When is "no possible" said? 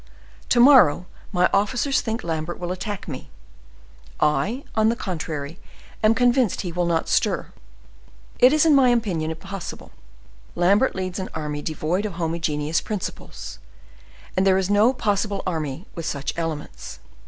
14.71-15.43